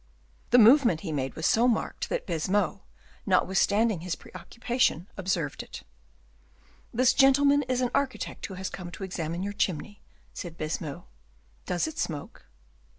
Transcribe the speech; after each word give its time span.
The 0.49 0.57
movement 0.57 1.01
he 1.01 1.11
made 1.11 1.35
was 1.35 1.45
so 1.45 1.67
marked 1.67 2.09
that 2.09 2.25
Baisemeaux, 2.25 2.81
notwithstanding 3.27 3.99
his 3.99 4.15
preoccupation, 4.15 5.05
observed 5.15 5.61
it. 5.61 5.83
"This 6.91 7.13
gentleman 7.13 7.61
is 7.69 7.81
an 7.81 7.91
architect 7.93 8.43
who 8.47 8.55
has 8.55 8.67
come 8.67 8.89
to 8.93 9.03
examine 9.03 9.43
your 9.43 9.53
chimney," 9.53 10.01
said 10.33 10.57
Baisemeaux; 10.57 11.05
"does 11.67 11.85
it 11.85 11.99
smoke?" 11.99 12.47